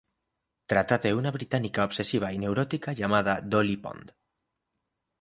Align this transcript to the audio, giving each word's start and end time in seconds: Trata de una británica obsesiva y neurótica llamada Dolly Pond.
Trata 0.71 0.97
de 0.97 1.13
una 1.13 1.29
británica 1.29 1.85
obsesiva 1.85 2.33
y 2.33 2.39
neurótica 2.39 2.91
llamada 2.93 3.39
Dolly 3.39 3.77
Pond. 3.77 4.13